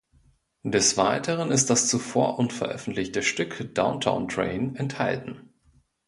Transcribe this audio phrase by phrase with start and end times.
[0.63, 5.51] Des Weiteren ist das zuvor unveröffentlichte Stück "Downtown Train" enthalten.